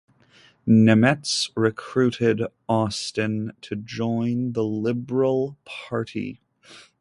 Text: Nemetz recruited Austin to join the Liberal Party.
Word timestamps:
Nemetz 0.67 1.51
recruited 1.55 2.41
Austin 2.67 3.53
to 3.61 3.75
join 3.75 4.53
the 4.53 4.63
Liberal 4.63 5.59
Party. 5.63 6.41